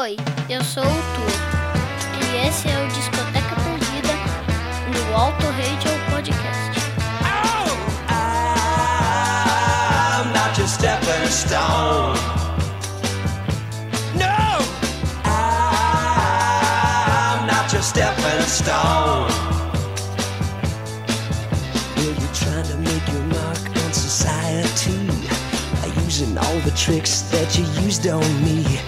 [0.00, 0.16] Oi,
[0.48, 0.92] eu sou o Tu
[2.24, 4.14] e esse é o Discoteca Perdida
[4.88, 6.80] no Alto Radio Podcast.
[7.20, 7.68] Oh,
[8.08, 12.16] I'm not your stepping stone.
[14.14, 14.64] No,
[15.26, 19.28] I'm not your stepping stone.
[21.96, 24.96] Well, you're trying to make your mark on society
[25.82, 28.80] by using all the tricks that you used on me.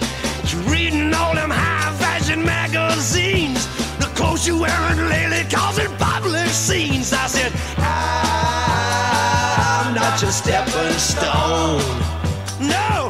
[4.45, 7.13] You wearing lately causing public scenes.
[7.13, 11.79] I said, I'm not your stepping stone.
[12.59, 13.09] No,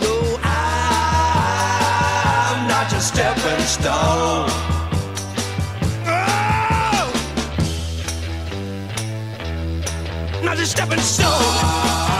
[0.00, 4.48] no, I'm not your stepping stone.
[6.06, 7.10] Oh!
[10.44, 11.56] Not your stepping stone.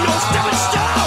[0.05, 0.98] No stepping stone.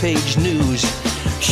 [0.00, 0.82] Page news.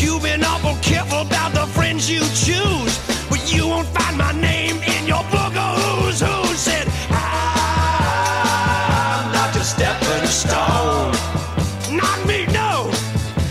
[0.00, 2.98] You've been awful careful about the friends you choose,
[3.28, 7.20] but you won't find my name in your book of who's who said I'm
[9.32, 11.12] not your stepping stone.
[11.96, 12.90] Not me, no.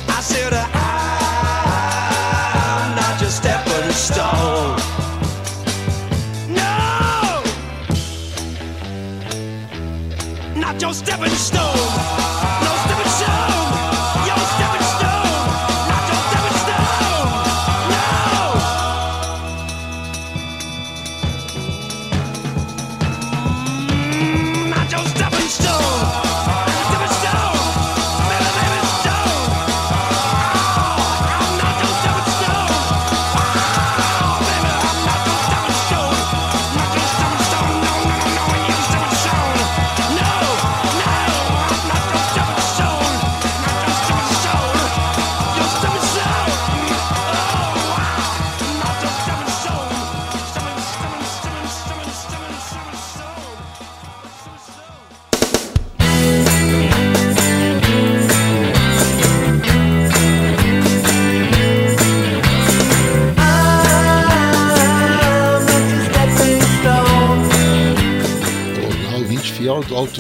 [0.08, 0.66] I said I'm
[2.95, 4.78] not your stepping stone.
[6.50, 7.44] No,
[10.56, 11.70] not your stepping stone.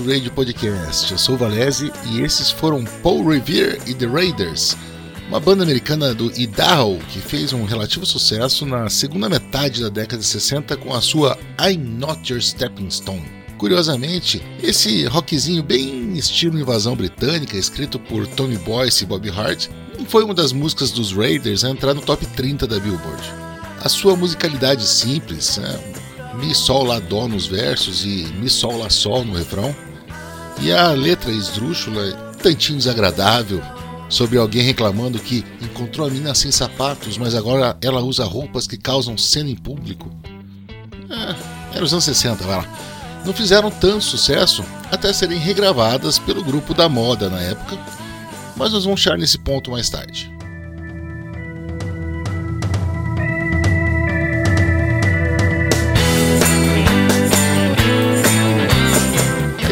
[0.01, 1.11] Auto Radio Podcast.
[1.11, 4.75] Eu sou o Valese e esses foram Paul Revere e The Raiders,
[5.27, 10.17] uma banda americana do Idaho que fez um relativo sucesso na segunda metade da década
[10.17, 13.23] de 60 com a sua I'm Not Your Stepping Stone.
[13.59, 19.67] Curiosamente, esse rockzinho bem estilo invasão britânica, escrito por Tommy Boyce e Bobby Hart,
[19.99, 23.21] não foi uma das músicas dos Raiders a entrar no top 30 da Billboard.
[23.83, 25.79] A sua musicalidade simples, né,
[26.33, 29.75] Mi, Sol, Lá, Dó nos versos e Mi, Sol, Lá, Sol no refrão.
[30.61, 32.11] E a letra esdrúxula,
[32.41, 33.61] tantinho desagradável,
[34.07, 38.77] sobre alguém reclamando que encontrou a mina sem sapatos, mas agora ela usa roupas que
[38.77, 40.11] causam cena em público.
[41.09, 41.35] Ah,
[41.73, 42.67] era os anos 60, vai lá.
[43.25, 47.79] Não fizeram tanto sucesso até serem regravadas pelo grupo da moda na época,
[48.55, 50.31] mas nós vamos chegar nesse ponto mais tarde.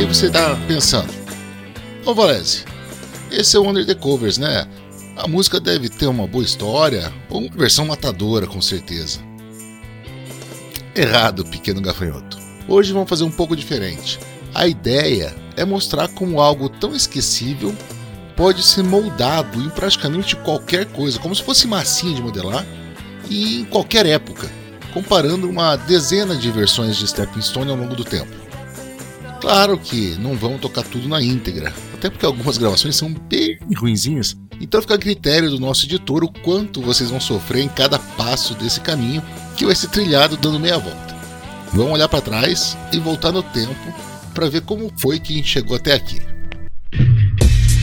[0.09, 1.13] Você tá pensando,
[2.03, 2.65] ô Valese,
[3.29, 4.67] esse é o Under the Covers, né?
[5.15, 9.19] A música deve ter uma boa história, ou uma versão matadora, com certeza.
[10.95, 12.39] Errado, pequeno gafanhoto.
[12.67, 14.19] Hoje vamos fazer um pouco diferente.
[14.55, 17.75] A ideia é mostrar como algo tão esquecível
[18.35, 22.65] pode ser moldado em praticamente qualquer coisa, como se fosse massinha de modelar,
[23.29, 24.49] e em qualquer época,
[24.91, 28.38] comparando uma dezena de versões de Stepping Stone ao longo do tempo.
[29.41, 34.35] Claro que não vão tocar tudo na íntegra, até porque algumas gravações são bem ruinzinhas,
[34.59, 38.53] então fica a critério do nosso editor o quanto vocês vão sofrer em cada passo
[38.53, 39.23] desse caminho
[39.55, 41.15] que vai ser trilhado dando meia volta.
[41.73, 43.75] Vamos olhar para trás e voltar no tempo
[44.33, 46.28] para ver como foi que a gente chegou até aqui.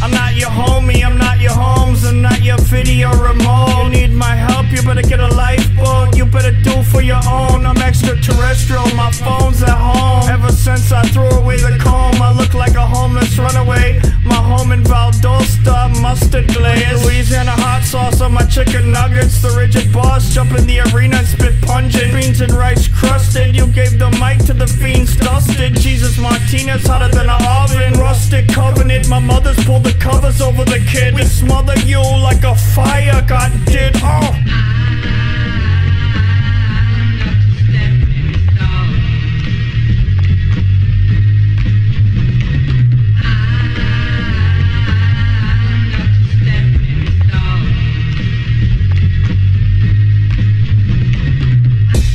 [0.07, 3.83] I'm not your homie, I'm not your Holmes, I'm not your video remote.
[3.83, 7.67] You need my help, you better get a lifeboat, you better do for your own.
[7.67, 10.31] I'm extraterrestrial, my phone's at home.
[10.31, 14.01] Ever since I threw away the comb, I look like a homeless runaway.
[14.25, 17.05] My home in Valdosta, mustard glaze.
[17.05, 19.43] Louisiana hot sauce on my chicken nuggets.
[19.43, 22.13] The rigid boss jump in the arena and spit pungent.
[22.13, 25.75] Beans and rice crusted, you gave the mic to the fiends dusted.
[25.75, 27.99] Jesus Martinez hotter than an oven.
[27.99, 31.15] Rustic covenant, my mother's pulled the covers over the kid.
[31.15, 33.95] We smother you like a fire got did.
[34.03, 34.33] Oh.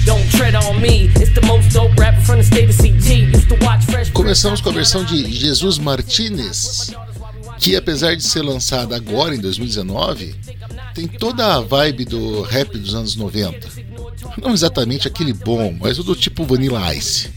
[0.06, 1.10] Don't tread on me.
[1.16, 3.34] It's the most dope rapper from the state of CT.
[3.34, 4.12] Used to watch Fresh.
[4.12, 6.94] Começamos com a versão de Jesus Martinez,
[7.62, 10.36] que apesar de ser lançada agora em 2019,
[10.96, 13.70] tem toda a vibe do rap dos anos 90.
[14.42, 17.30] Não exatamente aquele bom, mas o do tipo Vanilla Ice.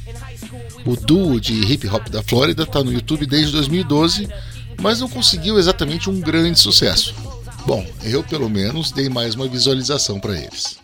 [0.86, 4.26] O duo de hip hop da Flórida está no YouTube desde 2012,
[4.80, 7.14] mas não conseguiu exatamente um grande sucesso.
[7.66, 10.78] Bom, eu pelo menos dei mais uma visualização para eles.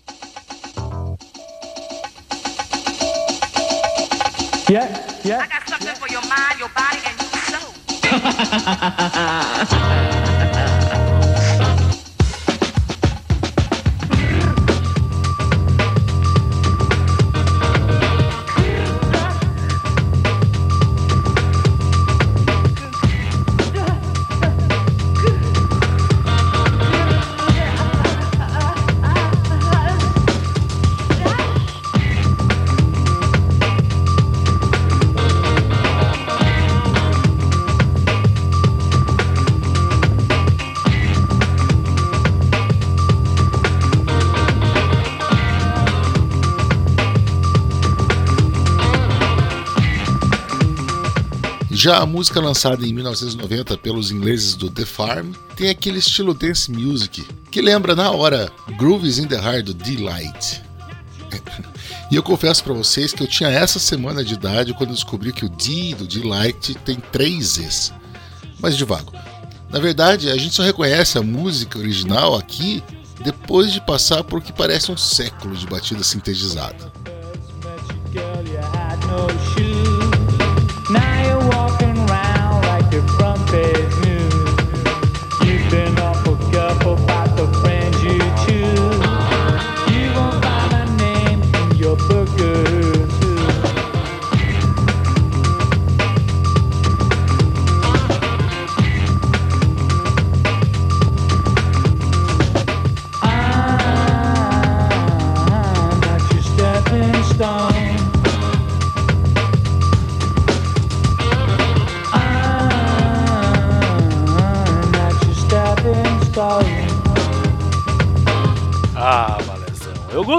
[4.68, 4.86] Yeah,
[5.24, 5.44] yeah.
[5.44, 7.29] I got something for your mind, your body, and
[8.32, 9.08] ハハハハ
[9.66, 10.76] ハ
[51.80, 56.70] Já a música lançada em 1990 pelos ingleses do The Farm tem aquele estilo dance
[56.70, 60.62] music que lembra na hora Grooves in the Heart do Delight.
[62.10, 65.44] E eu confesso para vocês que eu tinha essa semana de idade quando descobri que
[65.44, 67.92] o D do Delight tem três Zs.
[68.58, 69.12] Mas devago.
[69.70, 72.82] Na verdade, a gente só reconhece a música original aqui
[73.22, 76.92] depois de passar por o que parece um século de batida sintetizada.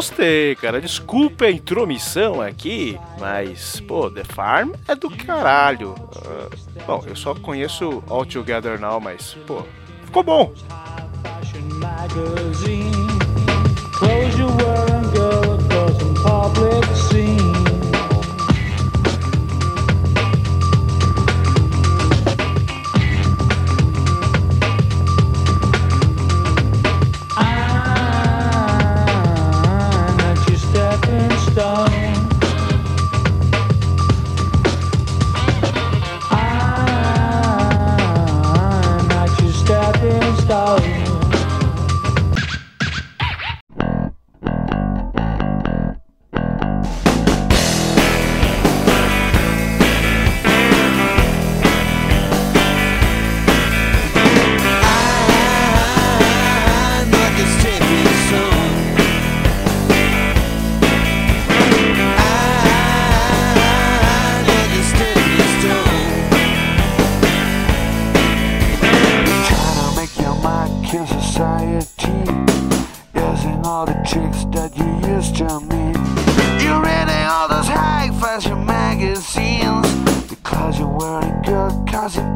[0.01, 0.81] Gostei, cara.
[0.81, 5.94] Desculpa a intromissão aqui, mas, pô, The Farm é do caralho.
[6.25, 6.50] Ah,
[6.88, 9.63] bom, eu só conheço All Together Now, mas, pô,
[10.03, 10.53] ficou bom.
[13.94, 17.70] Clothes you're wearing, girl, across public scene.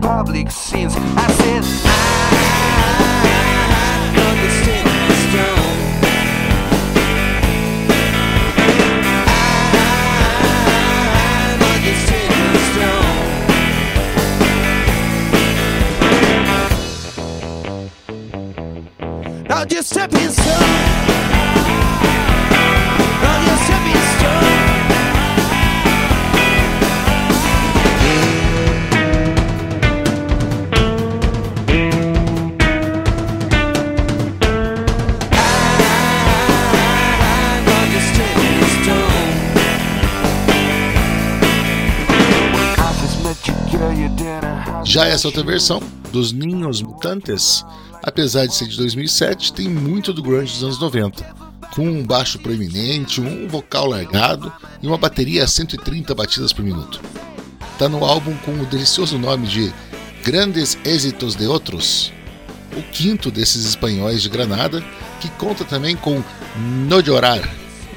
[0.01, 0.95] Public scenes.
[0.95, 2.14] I said I'm
[45.25, 47.65] essa outra versão, dos Ninhos Mutantes,
[48.03, 51.23] apesar de ser de 2007, tem muito do grunge dos anos 90,
[51.73, 54.53] com um baixo proeminente, um vocal largado
[54.83, 57.01] e uma bateria a 130 batidas por minuto.
[57.79, 59.73] Tá no álbum com o delicioso nome de
[60.23, 62.13] Grandes Êxitos de Outros,
[62.77, 64.83] o quinto desses espanhóis de Granada,
[65.19, 66.23] que conta também com
[66.87, 67.41] No Llorar,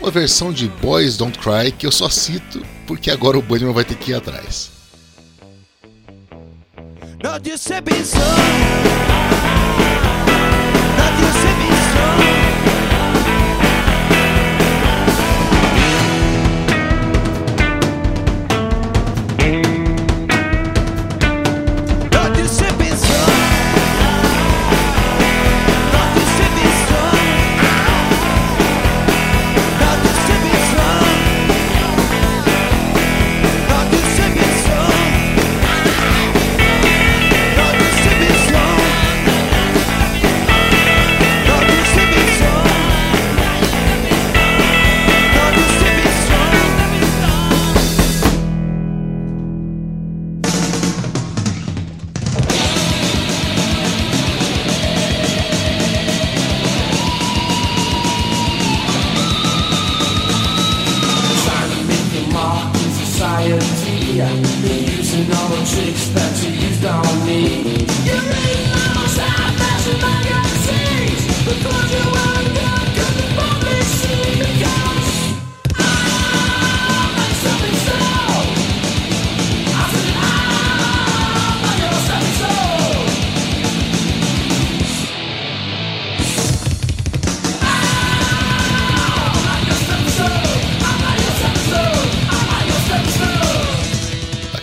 [0.01, 3.85] uma versão de Boys Don't Cry que eu só cito porque agora o Bunnyman vai
[3.85, 4.78] ter que ir atrás
[7.23, 9.08] não de ser.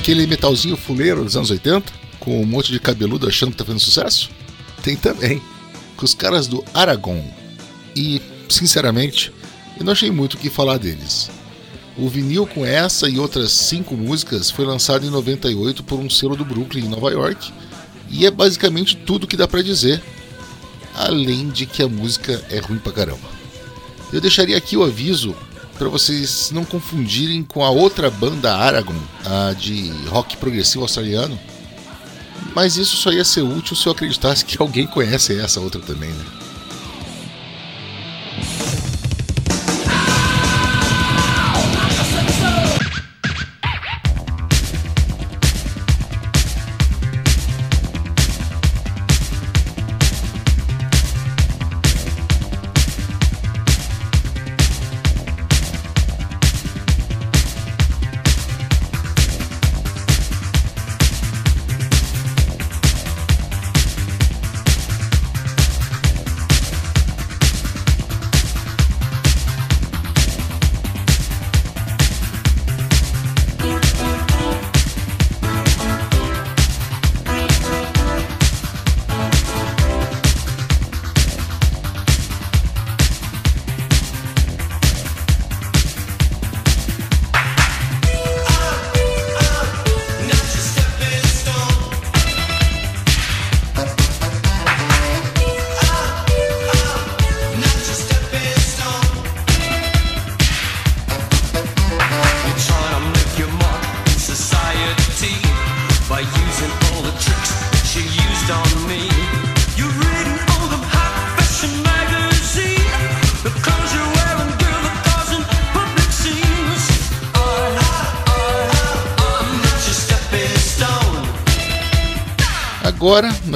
[0.06, 3.82] Aquele metalzinho fuleiro dos anos 80, com um monte de cabeludo achando que tá fazendo
[3.82, 4.30] sucesso?
[4.84, 5.42] Tem também,
[5.98, 7.26] com os caras do Aragon.
[7.96, 9.34] E, sinceramente,
[9.80, 11.32] eu não achei muito o que falar deles.
[11.98, 16.36] O vinil com essa e outras cinco músicas foi lançado em 98 por um selo
[16.36, 17.52] do Brooklyn, em Nova York,
[18.12, 20.04] e é basicamente tudo que dá pra dizer,
[20.94, 23.28] além de que a música é ruim pra caramba.
[24.14, 25.36] Eu deixaria aqui o aviso
[25.78, 31.38] para vocês não confundirem com a outra banda Aragon, a de rock progressivo australiano.
[32.56, 36.10] Mas isso só ia ser útil se eu acreditasse que alguém conhece essa outra também,
[36.10, 36.45] né?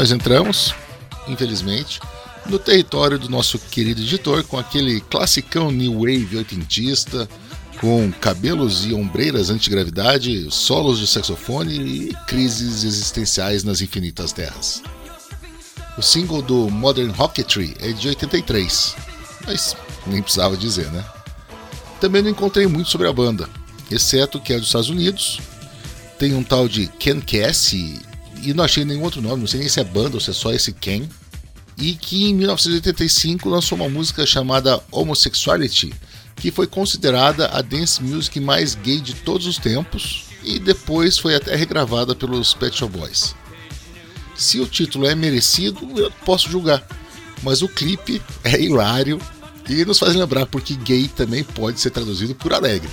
[0.10, 0.74] Nós entramos,
[1.28, 2.00] infelizmente,
[2.48, 7.30] no território do nosso querido editor com aquele classicão new wave oitentista,
[7.80, 14.82] com cabelos e ombreiras antigravidade, solos de saxofone e crises existenciais nas infinitas terras.
[15.96, 18.96] O single do Modern Rocketry é de 83,
[19.46, 19.76] mas
[20.08, 21.06] nem precisava dizer, né?
[22.02, 23.48] Também não encontrei muito sobre a banda,
[23.92, 25.40] exceto que é dos Estados Unidos,
[26.18, 28.09] tem um tal de Ken Cassie
[28.44, 30.34] e não achei nenhum outro nome, não sei nem se é banda ou se é
[30.34, 31.08] só esse Ken.
[31.78, 35.94] E que em 1985 lançou uma música chamada Homosexuality,
[36.36, 41.36] que foi considerada a dance music mais gay de todos os tempos e depois foi
[41.36, 43.36] até regravada pelos Pet Shop Boys.
[44.36, 46.86] Se o título é merecido, eu posso julgar,
[47.44, 49.20] mas o clipe é hilário
[49.70, 52.90] e nos faz lembrar porque gay também pode ser traduzido por alegre.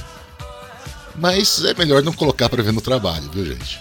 [1.16, 3.80] Mas é melhor não colocar para ver no trabalho, viu gente?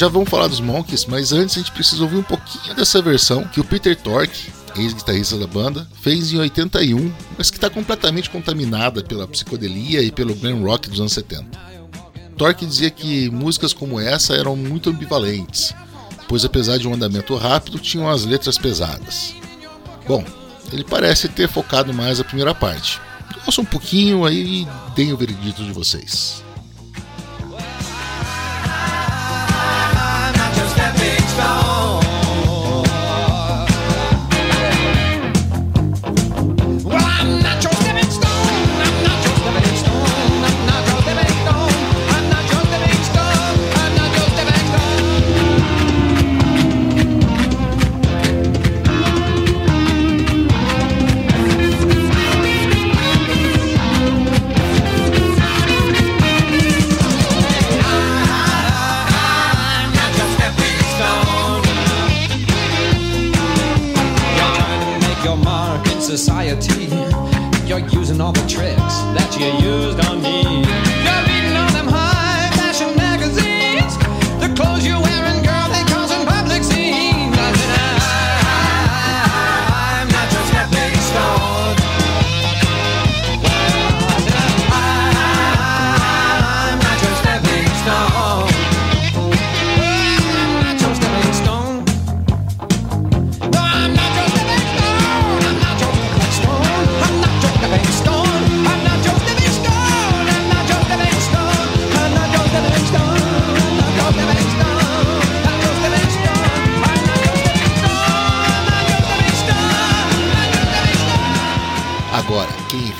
[0.00, 3.44] Já vamos falar dos Monkeys, mas antes a gente precisa ouvir um pouquinho dessa versão
[3.44, 4.32] que o Peter Tork,
[4.74, 10.34] ex-guitarrista da banda, fez em 81, mas que está completamente contaminada pela psicodelia e pelo
[10.34, 11.44] glam rock dos anos 70.
[12.34, 15.74] Tork dizia que músicas como essa eram muito ambivalentes,
[16.26, 19.34] pois apesar de um andamento rápido, tinham as letras pesadas.
[20.08, 20.24] Bom,
[20.72, 22.98] ele parece ter focado mais a primeira parte.
[23.44, 26.42] Ouça um pouquinho aí e deem o veredito de vocês.
[31.30, 31.69] Stepping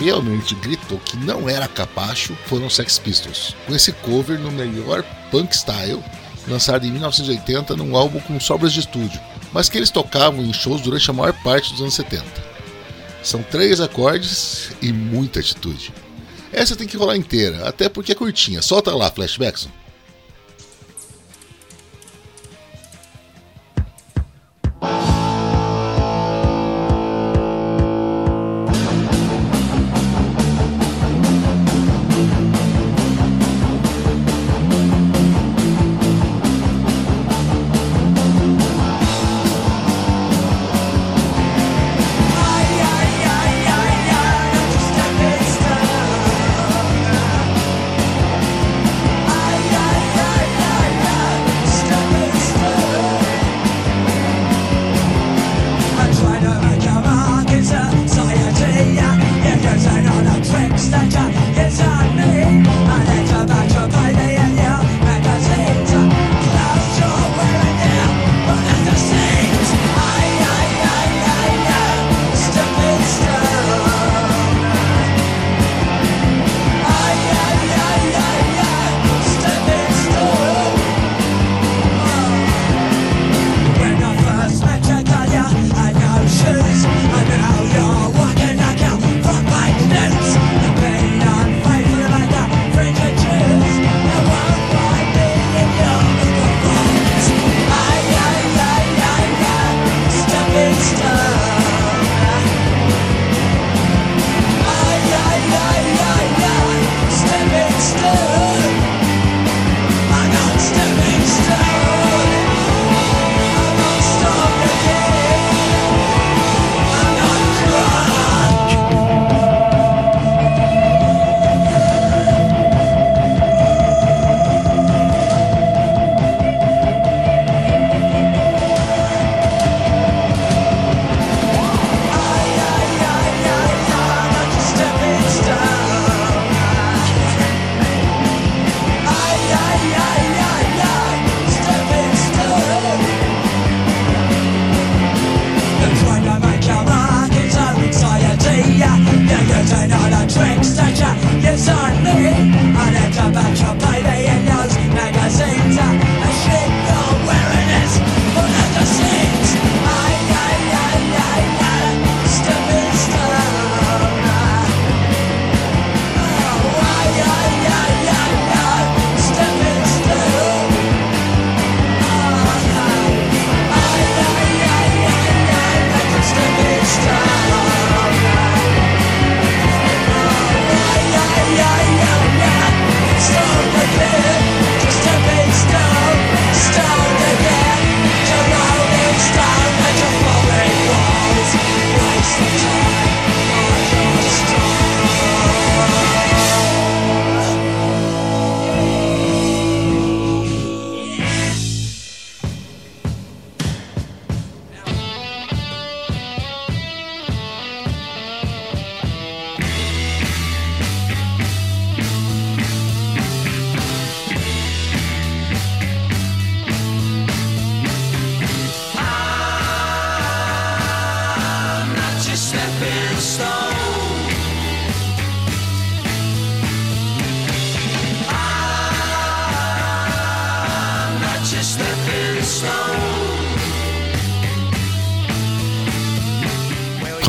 [0.00, 5.54] realmente gritou que não era capacho foram Sex Pistols, com esse cover no melhor punk
[5.54, 6.02] style,
[6.48, 9.20] lançado em 1980 num álbum com sobras de estúdio,
[9.52, 12.24] mas que eles tocavam em shows durante a maior parte dos anos 70.
[13.22, 15.92] São três acordes e muita atitude.
[16.50, 18.62] Essa tem que rolar inteira, até porque é curtinha.
[18.62, 19.68] Solta lá, Flashbackson.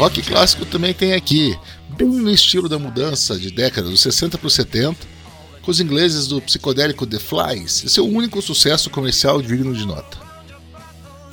[0.02, 1.56] Rock clássico também tem aqui,
[1.90, 4.98] bem no estilo da mudança de década dos 60 para os 70,
[5.62, 10.18] com os ingleses do psicodélico The Flies, seu único sucesso comercial digno de nota.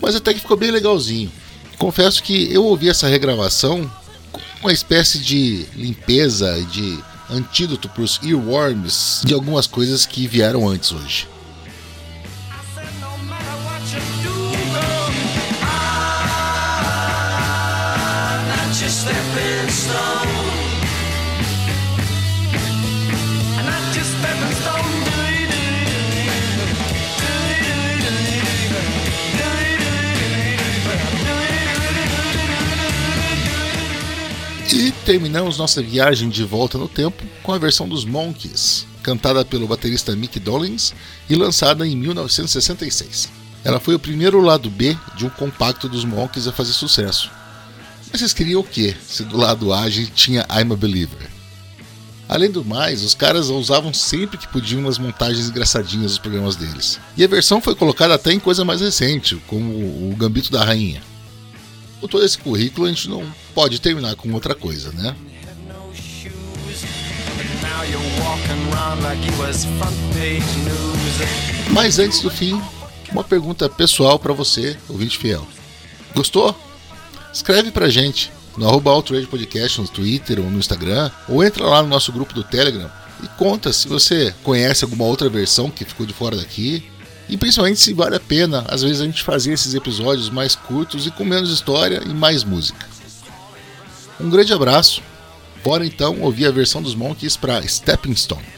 [0.03, 1.33] Mas até que ficou bem legalzinho.
[1.79, 3.91] Confesso que eu ouvi essa regravação
[4.31, 6.99] com uma espécie de limpeza e de
[7.31, 11.27] antídoto para os earworms de algumas coisas que vieram antes hoje.
[35.09, 40.15] Terminamos nossa viagem de volta no tempo com a versão dos Monkeys, cantada pelo baterista
[40.15, 40.93] Mick Dolenz
[41.31, 43.31] e lançada em 1966.
[43.65, 47.31] Ela foi o primeiro lado B de um compacto dos Monkeys a fazer sucesso.
[48.11, 51.31] Mas vocês queriam o quê se do lado A a gente tinha I'm a Believer?
[52.29, 57.01] Além do mais, os caras usavam sempre que podiam nas montagens engraçadinhas dos programas deles.
[57.17, 61.01] E a versão foi colocada até em coisa mais recente, como o Gambito da Rainha.
[61.99, 63.27] Com todo esse currículo, a gente não
[63.59, 65.17] pode terminar com outra coisa, né?
[71.73, 72.63] Mas antes do fim,
[73.11, 75.45] uma pergunta pessoal para você, ouvinte fiel.
[76.15, 76.57] Gostou?
[77.33, 81.83] Escreve pra gente no arroba Outrage Podcast no Twitter ou no Instagram, ou entra lá
[81.83, 82.89] no nosso grupo do Telegram
[83.25, 86.89] e conta se você conhece alguma outra versão que ficou de fora daqui,
[87.29, 91.09] e principalmente se vale a pena, às vezes, a gente fazer esses episódios mais curtos
[91.09, 92.98] e com menos história e mais música.
[94.21, 95.03] Um grande abraço.
[95.63, 98.58] Bora então ouvir a versão dos Monkeys para Stepping Stone.